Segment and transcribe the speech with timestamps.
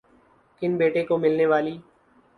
[0.61, 1.75] کن بیٹے کو ملنے والی